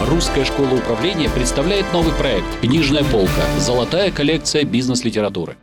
[0.00, 3.42] Русская школа управления представляет новый проект «Книжная полка.
[3.58, 5.56] Золотая коллекция бизнес-литературы».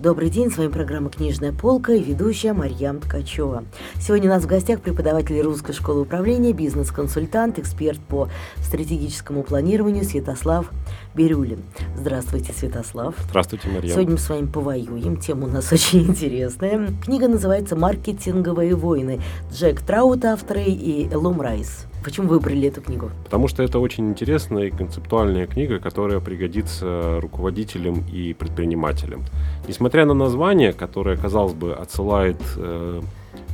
[0.00, 3.64] Добрый день, с вами программа «Книжная полка» и ведущая Марьям Ткачева.
[4.00, 8.30] Сегодня у нас в гостях преподаватель Русской школы управления, бизнес-консультант, эксперт по
[8.62, 10.70] стратегическому планированию Святослав
[11.14, 11.62] Бирюлин.
[11.98, 13.14] Здравствуйте, Святослав.
[13.28, 13.92] Здравствуйте, Марьям.
[13.92, 16.88] Сегодня мы с вами повоюем, тема у нас очень интересная.
[17.04, 19.20] Книга называется «Маркетинговые войны».
[19.52, 21.86] Джек Траут, авторы, и Элум Райс.
[22.04, 23.10] Почему выбрали эту книгу?
[23.24, 29.22] Потому что это очень интересная и концептуальная книга, которая пригодится руководителям и предпринимателям.
[29.66, 33.00] Несмотря на название, которое, казалось бы, отсылает э,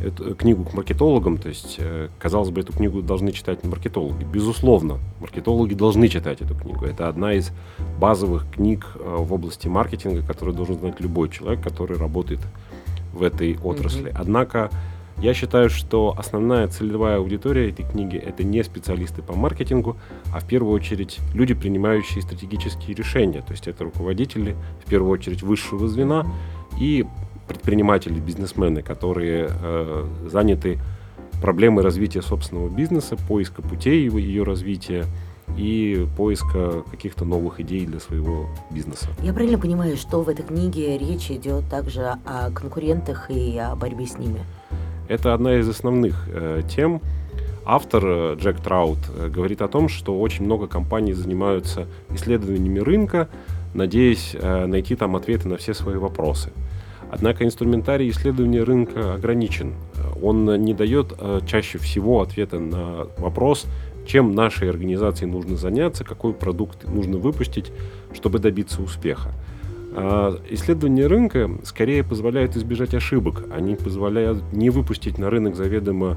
[0.05, 4.24] эту книгу к маркетологам, то есть, э, казалось бы, эту книгу должны читать маркетологи.
[4.24, 6.85] Безусловно, маркетологи должны читать эту книгу.
[6.85, 7.52] Это одна из
[8.01, 12.41] базовых книг э, в области маркетинга, которую должен знать любой человек, который работает
[13.12, 14.10] в этой отрасли.
[14.10, 14.16] Mm-hmm.
[14.19, 14.71] Однако
[15.20, 19.96] я считаю, что основная целевая аудитория этой книги— это не специалисты по маркетингу,
[20.33, 23.43] а в первую очередь люди, принимающие стратегические решения.
[23.43, 26.26] То есть это руководители, в первую очередь, высшего звена
[26.79, 27.07] и
[27.46, 30.79] предприниматели, бизнесмены, которые э, заняты
[31.43, 35.04] проблемой развития собственного бизнеса, поиска путей его, ее развития
[35.57, 39.09] и поиска каких-то новых идей для своего бизнеса.
[39.23, 44.07] Я правильно понимаю, что в этой книге речь идет также о конкурентах и о борьбе
[44.07, 44.41] с ними?
[45.11, 47.03] Это одна из основных э, тем.
[47.65, 53.29] Автор э, Джек Траут э, говорит о том, что очень много компаний занимаются исследованиями рынка,
[53.75, 56.53] надеясь э, найти там ответы на все свои вопросы.
[57.11, 59.75] Однако инструментарий исследования рынка ограничен.
[60.23, 63.66] Он не дает э, чаще всего ответа на вопрос,
[64.06, 67.72] чем нашей организации нужно заняться, какой продукт нужно выпустить,
[68.15, 69.33] чтобы добиться успеха.
[69.93, 73.44] А, исследования рынка скорее позволяют избежать ошибок.
[73.53, 76.16] Они позволяют не выпустить на рынок заведомо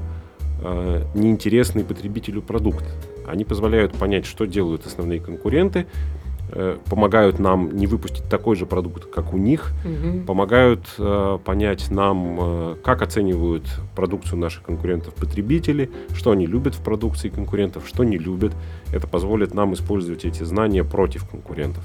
[0.62, 2.84] а, неинтересный потребителю продукт.
[3.26, 5.86] Они позволяют понять, что делают основные конкуренты,
[6.50, 10.24] э, помогают нам не выпустить такой же продукт, как у них, угу.
[10.26, 13.64] помогают э, понять нам, э, как оценивают
[13.96, 18.52] продукцию наших конкурентов потребители, что они любят в продукции конкурентов, что не любят.
[18.92, 21.82] Это позволит нам использовать эти знания против конкурентов.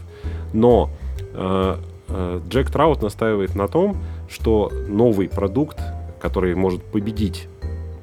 [0.54, 0.90] Но
[1.34, 1.76] э,
[2.48, 3.98] Джек Траут настаивает на том,
[4.30, 5.80] что новый продукт,
[6.20, 7.48] который может победить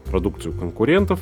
[0.07, 1.21] продукцию конкурентов,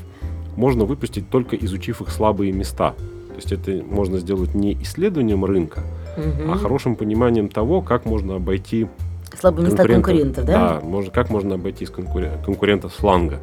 [0.57, 2.95] можно выпустить только изучив их слабые места.
[3.29, 5.81] То есть это можно сделать не исследованием рынка,
[6.17, 6.53] угу.
[6.53, 8.87] а хорошим пониманием того, как можно обойти
[9.39, 10.53] слабые места конкурентов, да?
[10.53, 13.41] Да, можно, как можно обойти конкурен, конкурентов с фланга.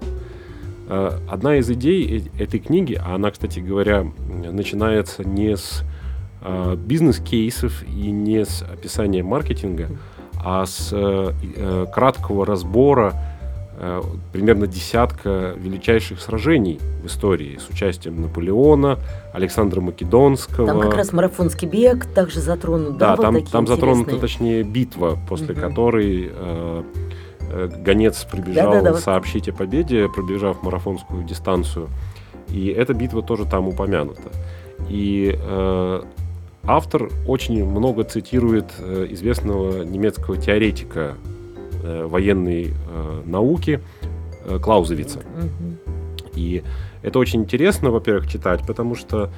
[0.88, 4.06] Э, одна из идей этой книги, а она, кстати говоря,
[4.52, 5.84] начинается не с
[6.42, 9.88] э, бизнес-кейсов и не с описания маркетинга,
[10.44, 13.14] а с э, э, краткого разбора
[13.78, 19.00] э, примерно десятка величайших сражений в истории с участием Наполеона,
[19.34, 20.68] Александра Македонского.
[20.68, 22.98] Там как раз марафонский бег также затронут.
[22.98, 25.62] Да, да там, там затронута, точнее, битва, после угу.
[25.62, 26.84] которой э,
[27.84, 31.90] гонец прибежал да, да, да, сообщить о победе, пробежав марафонскую дистанцию.
[32.50, 34.32] И эта битва тоже там упомянута.
[34.90, 36.02] И э,
[36.64, 41.16] Автор очень много цитирует э, известного немецкого теоретика
[41.84, 43.82] э, военной э, науки
[44.62, 45.20] Клаузевица.
[46.34, 46.64] И
[47.04, 49.30] это очень интересно, во-первых, читать, потому что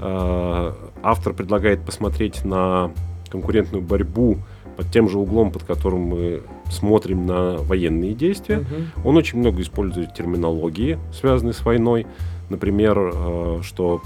[0.00, 0.72] э,
[1.02, 2.90] автор предлагает посмотреть на
[3.30, 4.38] конкурентную борьбу
[4.76, 8.58] под тем же углом, под которым мы смотрим на военные действия.
[8.58, 9.08] Uh-huh.
[9.08, 12.06] Он очень много использует терминологии, связанной с войной.
[12.48, 14.00] Например, э, что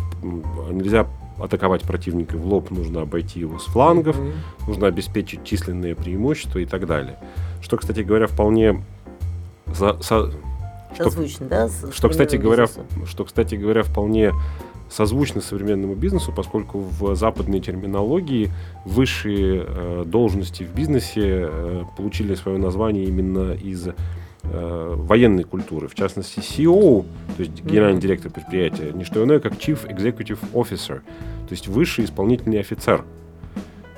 [0.71, 1.07] нельзя
[1.43, 4.67] атаковать противника в лоб, нужно обойти его с флангов, mm-hmm.
[4.67, 7.19] нужно обеспечить численные преимущества и так далее.
[7.61, 8.83] Что, кстати говоря, вполне
[9.67, 10.31] за, со,
[10.97, 11.69] созвучно, да?
[11.93, 12.67] Что, кстати говоря,
[13.07, 14.33] что, кстати говоря, вполне
[14.93, 18.51] созвучно современному бизнесу, поскольку в западной терминологии
[18.85, 25.95] высшие э, должности в бизнесе э, получили свое название именно из э, военной культуры, в
[25.95, 28.03] частности CEO, то есть генеральный mm-hmm.
[28.03, 33.05] директор предприятия, не что иное, как Chief Executive Officer, то есть высший исполнительный офицер.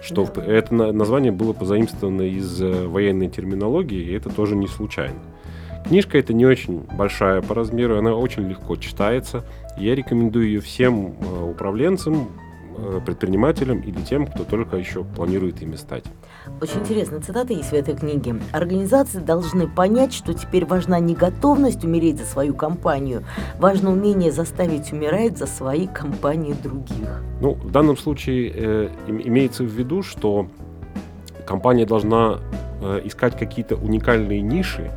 [0.02, 0.44] Что yeah.
[0.44, 5.19] это название было позаимствовано из э, военной терминологии, и это тоже не случайно.
[5.86, 9.44] Книжка это не очень большая по размеру, она очень легко читается.
[9.78, 12.28] Я рекомендую ее всем э, управленцам,
[12.76, 16.04] Э, предпринимателям или тем, кто только еще планирует ими стать.
[16.61, 18.37] Очень интересная цитата есть в этой книге.
[18.52, 23.25] Организации должны понять, что теперь важна не готовность умереть за свою компанию,
[23.58, 27.23] важно умение заставить умирать за свои компании других.
[27.41, 30.49] Ну, в данном случае э, имеется в виду, что
[31.46, 32.41] компания должна
[32.81, 34.90] э, искать какие-то уникальные ниши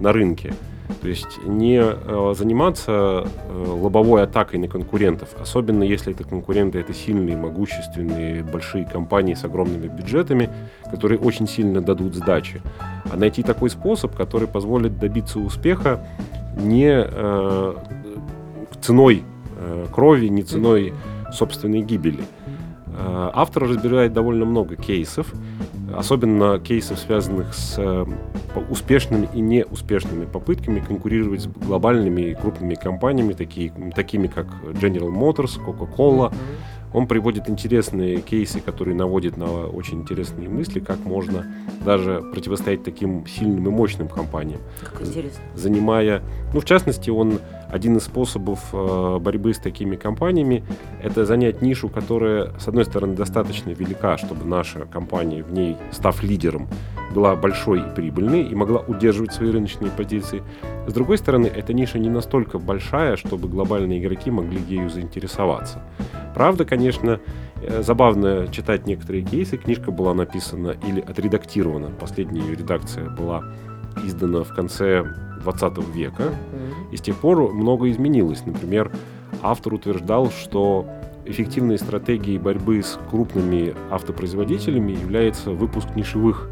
[0.00, 0.54] на рынке,
[1.00, 6.94] То есть не э, заниматься э, лобовой атакой на конкурентов, особенно если это конкуренты, это
[6.94, 10.50] сильные, могущественные, большие компании с огромными бюджетами,
[10.90, 12.62] которые очень сильно дадут сдачи.
[13.10, 16.06] А найти такой способ, который позволит добиться успеха
[16.56, 17.74] не э,
[18.80, 19.24] ценой
[19.58, 20.92] э, крови, не ценой
[21.32, 22.20] собственной гибели.
[22.96, 25.32] Э, автор разбирает довольно много кейсов,
[25.94, 28.04] особенно кейсов, связанных с э,
[28.70, 35.58] успешными и неуспешными попытками конкурировать с глобальными и крупными компаниями, такие, такими как General Motors,
[35.58, 36.32] Coca-Cola.
[36.92, 41.46] Он приводит интересные кейсы, которые наводят на очень интересные мысли, как можно
[41.84, 44.60] даже противостоять таким сильным и мощным компаниям.
[44.80, 45.40] Как интересно.
[45.54, 46.22] Занимая,
[46.52, 47.40] ну, в частности, он
[47.70, 50.64] один из способов э, борьбы с такими компаниями–
[51.02, 56.22] это занять нишу, которая, с одной стороны, достаточно велика, чтобы наша компания в ней, став
[56.22, 56.68] лидером,
[57.12, 60.42] была большой и прибыльной и могла удерживать свои рыночные позиции.
[60.86, 65.82] С другой стороны, эта ниша не настолько большая, чтобы глобальные игроки могли ею заинтересоваться.
[66.34, 67.20] Правда, конечно,
[67.62, 69.56] э, забавно читать некоторые кейсы.
[69.56, 71.90] Книжка была написана или отредактирована.
[72.00, 73.44] Последняя ее редакция была
[74.04, 75.04] издана в конце
[75.42, 76.32] 20 века.
[76.90, 78.44] И с тех пор много изменилось.
[78.46, 78.90] Например,
[79.42, 80.86] автор утверждал, что
[81.24, 86.48] эффективной стратегией борьбы с крупными автопроизводителями является выпуск нишевых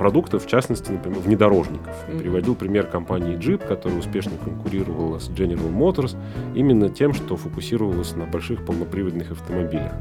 [0.00, 1.94] продуктов, в частности, например, внедорожников.
[2.08, 2.18] Mm-hmm.
[2.20, 6.16] Приводил пример компании Jeep, которая успешно конкурировала с General Motors
[6.54, 9.92] именно тем, что фокусировалась на больших полноприводных автомобилях.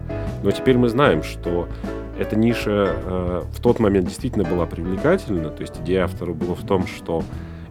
[0.41, 1.67] Но теперь мы знаем, что
[2.17, 6.65] эта ниша э, в тот момент действительно была привлекательна, то есть идея автора была в
[6.65, 7.21] том, что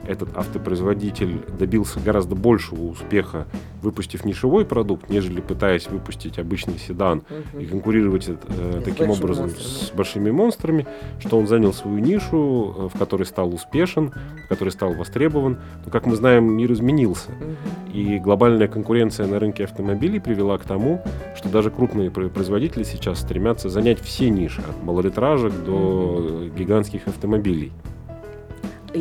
[0.09, 3.47] этот автопроизводитель добился гораздо большего успеха,
[3.83, 7.61] выпустив нишевой продукт, нежели пытаясь выпустить обычный седан угу.
[7.61, 9.69] и конкурировать э, таким образом монстрами.
[9.69, 10.87] с большими монстрами,
[11.21, 14.13] что он занял свою нишу, э, в которой стал успешен,
[14.47, 15.59] в которой стал востребован.
[15.85, 17.31] Но, как мы знаем, мир изменился.
[17.31, 17.99] Угу.
[17.99, 21.03] И глобальная конкуренция на рынке автомобилей привела к тому,
[21.37, 27.73] что даже крупные производители сейчас стремятся занять все ниши, от малолитражек до гигантских автомобилей.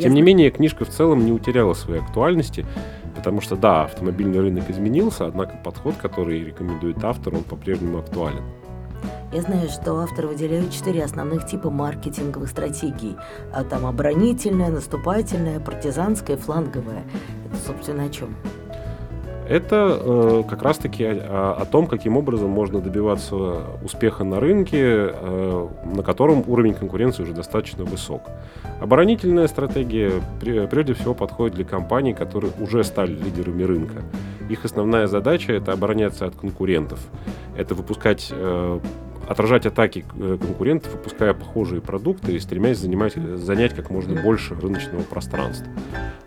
[0.02, 2.66] Тем не менее, книжка в целом не утеряла своей актуальности,
[3.16, 8.44] потому что, да, автомобильный рынок изменился, однако подход, который рекомендует автор, он по-прежнему актуален.
[9.34, 13.18] Я знаю, что автор выделяет четыре основных типа маркетинговых стратегий.
[13.54, 17.04] А там оборонительная, наступательная, партизанская, фланговая.
[17.46, 18.36] Это, собственно, о чем?
[19.48, 25.68] Это э, как раз-таки о, о том, каким образом можно добиваться успеха на рынке, э,
[25.86, 28.24] на котором уровень конкуренции уже достаточно высок.
[28.82, 34.04] Оборонительная стратегия прежде всего подходит для компаний, которые уже стали лидерами рынка.
[34.50, 37.00] Их основная задача это обороняться от конкурентов.
[37.56, 38.80] Это выпускать э,
[39.28, 45.04] отражать атаки э, конкурентов, выпуская похожие продукты и стремясь занимать, занять как можно больше рыночного
[45.04, 45.68] пространства.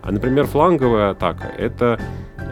[0.01, 1.99] А, например, фланговая атака– это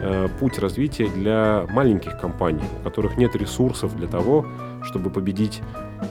[0.00, 4.46] э, путь развития для маленьких компаний, у которых нет ресурсов для того,
[4.82, 5.62] чтобы победить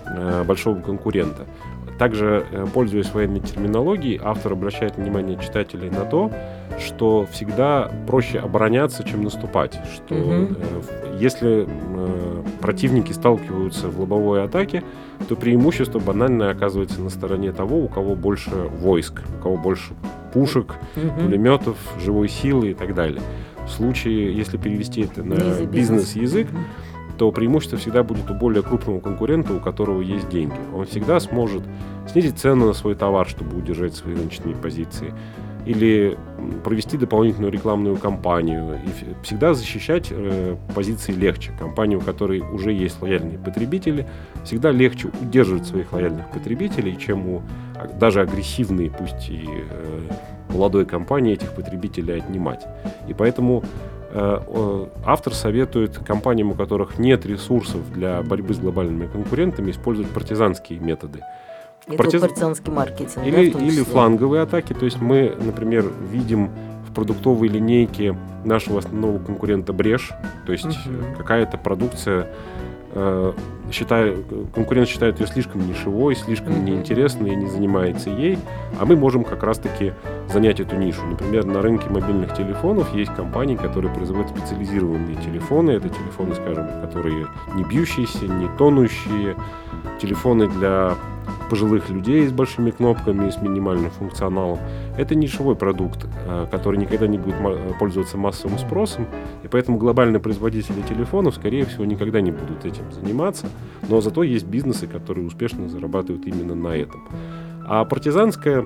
[0.06, 1.46] э, большого конкурента.
[1.98, 6.32] Также, э, пользуясь военной терминологией, автор обращает внимание читателей на то,
[6.80, 9.78] что всегда проще обороняться, чем наступать.
[9.94, 10.56] Что угу.
[11.20, 11.68] если
[12.62, 14.84] противники сталкиваются в лобовой атаке,
[15.28, 19.94] то преимущество банально оказывается на стороне того, у кого больше войск, у кого больше
[20.34, 21.22] пушек, угу.
[21.22, 23.22] пулеметов, живой силы и так далее.
[23.70, 25.36] В случае, если перевести это на
[25.66, 26.66] бизнес-язык, бизнес
[27.20, 30.56] то преимущество всегда будет у более крупного конкурента, у которого есть деньги.
[30.74, 31.64] Он всегда сможет
[32.10, 35.14] снизить цену на свой товар, чтобы удержать свои рыночные позиции,
[35.66, 36.18] или
[36.64, 41.52] провести дополнительную рекламную кампанию, и всегда защищать э, позиции легче.
[41.60, 44.08] Компании, у которой уже есть лояльные потребители,
[44.46, 47.42] всегда легче удерживать своих лояльных потребителей, чем у
[48.00, 50.02] даже агрессивной, пусть и э,
[50.50, 52.66] молодой компании этих потребителей отнимать.
[53.08, 53.64] И поэтому
[54.12, 60.80] Э, автор советует компаниям, у которых нет ресурсов для борьбы с глобальными конкурентами, использовать партизанские
[60.80, 61.22] методы.
[61.86, 62.22] Это Партиз...
[62.22, 63.26] партизанский маркетинг.
[63.26, 64.74] Или, да, или фланговые атаки.
[64.74, 66.50] То есть мы, например, видим
[66.88, 70.12] в продуктовой линейке нашего основного конкурента брешь,
[70.46, 72.28] то есть uh какая-то продукция
[73.72, 76.64] считаю, конкурент считает ее слишком нишевой, слишком mm-hmm.
[76.64, 78.40] неинтересной и не занимается ей,
[78.80, 79.94] а мы можем как раз-таки
[80.32, 81.06] занять эту нишу.
[81.06, 85.72] Например, на рынке мобильных телефонов есть компании, которые производят специализированные телефоны.
[85.72, 89.36] Это телефоны, скажем, которые не бьющиеся, не тонущие,
[90.02, 90.96] телефоны для
[91.50, 94.60] пожилых людей с большими кнопками и с минимальным функционалом.
[94.98, 97.36] Это нишевой продукт, э, который никогда не будет
[97.80, 99.08] пользоваться массовым спросом,
[99.44, 103.48] и поэтому глобальные производители телефонов, скорее всего, никогда не будут этим заниматься,
[103.88, 107.02] но зато есть бизнесы, которые успешно зарабатывают именно на этом.
[107.66, 108.66] А партизанская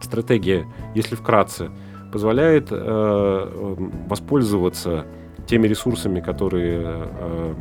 [0.00, 1.70] стратегия, если вкратце,
[2.12, 3.74] позволяет э, э,
[4.06, 5.04] воспользоваться
[5.46, 7.54] теми ресурсами, которые э,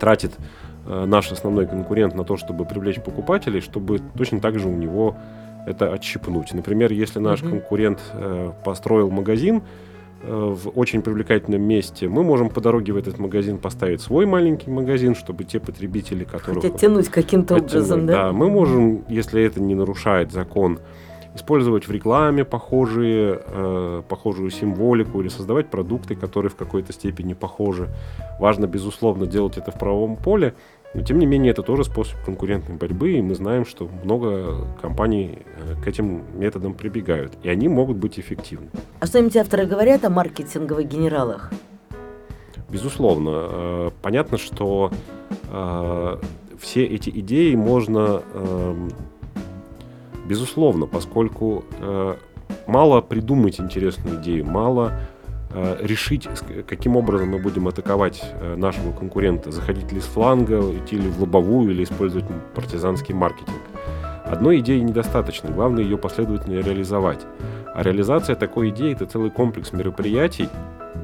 [0.00, 0.42] тратит э,
[0.86, 5.16] наш основной конкурент на то, чтобы привлечь покупателей, чтобы точно так же у него
[5.66, 6.54] это отщипнуть.
[6.54, 7.50] Например, если наш mm-hmm.
[7.50, 9.62] конкурент э, построил магазин
[10.22, 14.70] э, в очень привлекательном месте, мы можем по дороге в этот магазин поставить свой маленький
[14.70, 16.62] магазин, чтобы те потребители, которые...
[16.62, 18.12] Хотят тянуть каким-то образом, да?
[18.12, 20.78] Да, мы можем, если это не нарушает закон,
[21.34, 27.88] использовать в рекламе похожие, э, похожую символику или создавать продукты, которые в какой-то степени похожи.
[28.40, 30.54] Важно, безусловно, делать это в правовом поле,
[30.96, 35.40] но тем не менее это тоже способ конкурентной борьбы, и мы знаем, что много компаний
[35.44, 38.70] э, к этим методам прибегают, и они могут быть эффективны.
[39.00, 41.52] А что-нибудь авторы говорят о маркетинговых генералах?
[42.70, 43.30] Безусловно.
[43.30, 44.90] Э, понятно, что
[45.52, 46.16] э,
[46.58, 48.90] все эти идеи можно эм,
[50.26, 51.62] Безусловно, поскольку
[52.66, 54.92] мало придумать интересную идею, мало
[55.80, 56.28] решить,
[56.68, 61.20] каким образом мы будем атаковать э, нашего конкурента, заходить ли с фланга, идти ли в
[61.20, 63.60] лобовую или использовать партизанский маркетинг.
[64.24, 67.20] Одной идеи недостаточно, главное ее последовательно реализовать.
[67.74, 70.48] А реализация такой идеи– это целый комплекс мероприятий.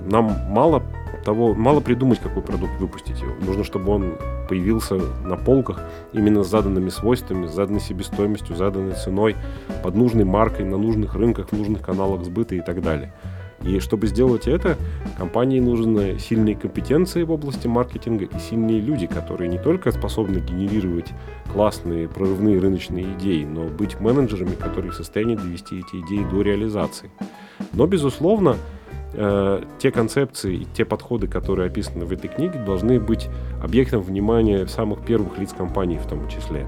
[0.07, 0.83] Нам мало
[1.25, 3.23] того, мало придумать, какой продукт выпустить.
[3.47, 4.17] Нужно, чтобы он
[4.49, 5.81] появился на полках
[6.13, 9.37] именно с заданными свойствами, с заданной себестоимостью, заданной ценой,
[9.83, 13.15] под нужной маркой, на нужных рынках, в нужных каналах сбыта и так далее.
[13.65, 14.77] И чтобы сделать это,
[15.17, 21.11] компании нужны сильные компетенции в области маркетинга и сильные люди, которые не только способны генерировать
[21.53, 27.11] классные прорывные рыночные идеи, но быть менеджерами, которые в состоянии довести эти идеи до реализации.
[27.73, 28.57] Но, безусловно,
[29.15, 33.29] э, те концепции и те подходы, которые описаны в этой книге, должны быть
[33.63, 36.67] объектом внимания самых первых лиц компании в том числе.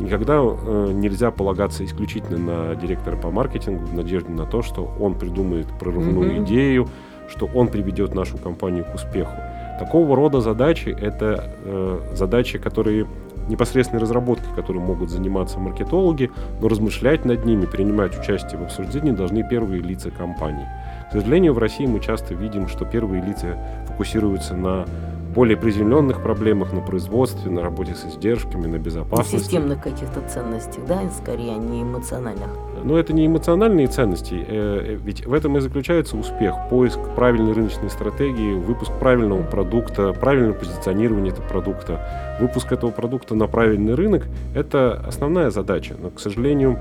[0.00, 5.14] Никогда э, нельзя полагаться исключительно на директора по маркетингу в надежде на то, что он
[5.14, 6.44] придумает прорывную mm-hmm.
[6.44, 6.88] идею,
[7.28, 9.34] что он приведет нашу компанию к успеху.
[9.78, 13.06] Такого рода задачи— это э, задачи, которые
[13.48, 16.30] непосредственной разработки, которой могут заниматься маркетологи,
[16.60, 20.66] но размышлять над ними, принимать участие в обсуждении должны первые лица компании.
[21.08, 24.86] К сожалению, в России мы часто видим, что первые лица фокусируются на
[25.34, 29.34] более приземленных проблемах, на производстве, на работе с издержками, на безопасности.
[29.34, 32.48] На системных каких-то ценностях, да, скорее, а не эмоциональных.
[32.82, 36.54] Но это не эмоциональные ценности, э, ведь в этом и заключается успех.
[36.70, 43.46] Поиск правильной рыночной стратегии, выпуск правильного продукта, правильное позиционирование этого продукта, выпуск этого продукта на
[43.46, 45.94] правильный рынок– это основная задача.
[46.00, 46.78] Но, к сожалению,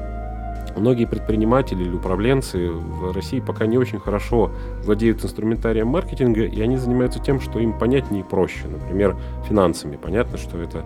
[0.76, 4.52] Многие предприниматели или управленцы в России пока не очень хорошо
[4.84, 8.68] владеют инструментарием маркетинга, и они занимаются тем, что им понятнее и проще.
[8.68, 9.16] Например,
[9.48, 9.98] финансами.
[10.02, 10.84] Понятно, что это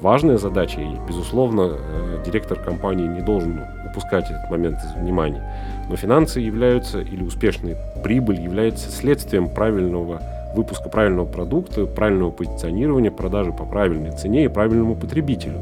[0.00, 3.60] важная задача, и, безусловно, э, директор компании не должен
[3.90, 5.42] упускать этот момент из внимания.
[5.88, 10.20] Но финансы являются, или успешная прибыль является следствием правильного
[10.54, 15.58] выпуска правильного продукта, правильного позиционирования, продажи по правильной цене и правильному потребителю.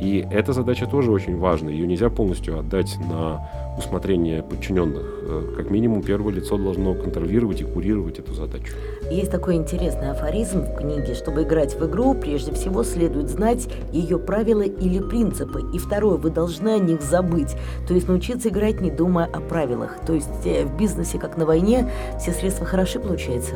[0.00, 1.70] И эта задача тоже очень важна.
[1.70, 3.48] Ее нельзя полностью отдать на
[3.78, 5.02] усмотрение подчиненных.
[5.22, 8.74] Э, как минимум, первое лицо должно контролировать и курировать эту задачу.
[9.10, 11.14] Есть такой интересный афоризм в книге.
[11.14, 15.62] Чтобы играть в игру, прежде всего следует знать ее правила или принципы.
[15.72, 17.56] И второе, вы должны о них забыть.
[17.88, 19.96] То есть научиться играть, не думая о правилах.
[20.06, 23.54] То есть э, в бизнесе, как на войне, все средства хороши, получается?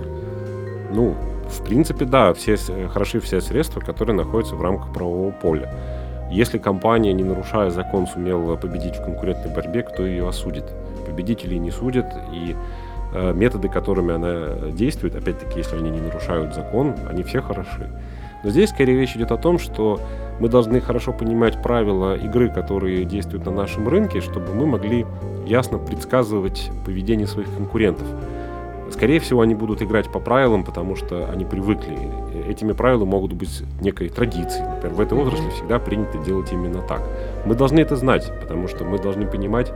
[0.92, 1.14] Ну,
[1.48, 2.56] в принципе, да, все,
[2.88, 5.99] хороши все средства, которые находятся в рамках правового поля.
[6.30, 10.64] Если компания, не нарушая закон, сумела победить в конкурентной борьбе, кто ее осудит?
[11.04, 12.54] Победителей не судят, и
[13.12, 17.90] э, методы, которыми она действует, опять-таки, если они не нарушают закон, они все хороши.
[18.42, 20.00] Но здесь скорее речь идет о том, что
[20.38, 25.06] мы должны хорошо понимать правила игры, которые действуют на нашем рынке, чтобы мы могли
[25.46, 28.06] ясно предсказывать поведение своих конкурентов.
[28.90, 31.96] Скорее всего, они будут играть по правилам, потому что они привыкли.
[32.48, 34.66] Этими правилами могут быть некой традицией.
[34.68, 37.02] Например, в этой отрасли всегда принято делать именно так.
[37.46, 39.72] Мы должны это знать, потому что мы должны понимать,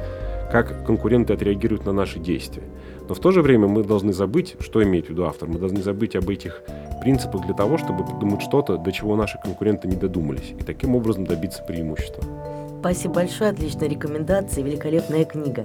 [0.51, 2.65] как конкуренты отреагируют на наши действия.
[3.09, 5.49] Но в то же время мы должны забыть, что имеет в виду автор.
[5.49, 6.63] Мы должны забыть об этих
[7.03, 11.25] принципах для того, чтобы придумать что-то, до чего наши конкуренты не додумались, и таким образом
[11.25, 12.25] добиться преимущества.
[12.85, 15.65] Спасибо большое, отличная рекомендация, великолепная книга.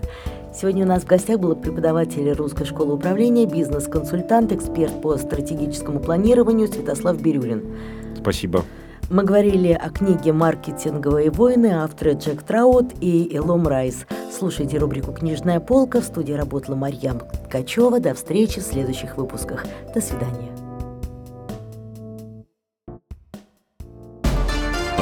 [0.56, 6.70] Сегодня у нас в гостях был преподаватель Русской школы управления, бизнес-консультант, эксперт по стратегическому планированию
[6.70, 7.76] Святослав Бирюлин.
[8.18, 8.64] Спасибо.
[9.10, 14.06] Мы говорили о книге «Маркетинговые войны» авторы Джек Траут и Элом Райс.
[14.32, 16.00] Слушайте рубрику «Книжная полка».
[16.00, 18.00] В студии работала Марьям Ткачева.
[18.00, 19.66] До встречи в следующих выпусках.
[19.94, 20.49] До свидания.